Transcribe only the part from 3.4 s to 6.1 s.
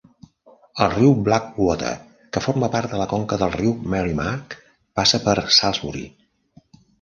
del riu Merrimack, passa per Salisbury.